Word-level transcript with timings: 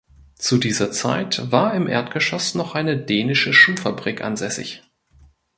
Zu 0.33 0.57
dieser 0.57 0.89
Zeit 0.91 1.51
war 1.51 1.75
im 1.75 1.87
Erdgeschoss 1.87 2.55
noch 2.55 2.73
eine 2.73 2.97
dänische 2.97 3.53
Schuhfabrik 3.53 4.21
ansässig. 4.23 4.81